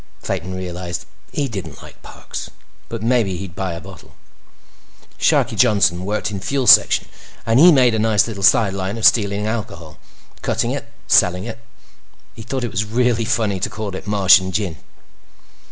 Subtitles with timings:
[0.23, 2.49] Clayton realized he didn't like Parks.
[2.89, 4.15] But maybe he'd buy a bottle.
[5.19, 7.07] Sharkie Johnson worked in Fuels Section,
[7.45, 9.99] and he made a nice little sideline of stealing alcohol,
[10.41, 11.59] cutting it, and selling it.
[12.33, 14.77] He thought it was real funny to call it Martian Gin.